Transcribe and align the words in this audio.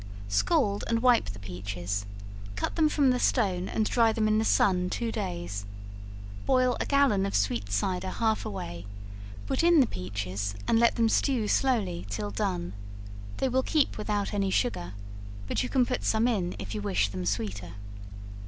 Scald 0.27 0.83
and 0.87 1.03
wipe 1.03 1.29
the 1.29 1.37
peaches; 1.37 2.07
cut 2.55 2.75
them 2.75 2.89
from 2.89 3.11
the 3.11 3.19
stone, 3.19 3.69
and 3.69 3.85
dry 3.85 4.11
them 4.11 4.27
in 4.27 4.39
the 4.39 4.43
sun 4.43 4.89
two 4.89 5.11
days; 5.11 5.63
boil 6.47 6.75
a 6.79 6.87
gallon 6.87 7.23
of 7.23 7.35
sweet 7.35 7.71
cider 7.71 8.09
half 8.09 8.43
away; 8.43 8.87
put 9.45 9.61
in 9.63 9.79
the 9.79 9.85
peaches, 9.85 10.55
and 10.67 10.79
let 10.79 10.95
them 10.95 11.07
stew 11.07 11.47
slowly 11.47 12.07
till 12.09 12.31
done; 12.31 12.73
they 13.37 13.47
will 13.47 13.61
keep 13.61 13.95
without 13.99 14.33
any 14.33 14.49
sugar, 14.49 14.93
but 15.47 15.61
you 15.61 15.69
can 15.69 15.85
put 15.85 16.03
some 16.03 16.27
in, 16.27 16.55
if 16.57 16.73
you 16.73 16.81
wish 16.81 17.09
them 17.09 17.23
sweeter. 17.23 17.73